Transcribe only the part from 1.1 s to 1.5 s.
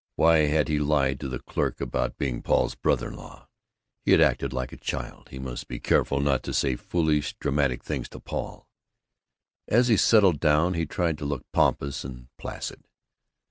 to the